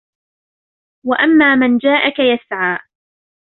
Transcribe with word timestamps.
وأما 1.07 1.55
من 1.55 1.77
جاءك 1.77 2.19
يسعى 2.19 2.79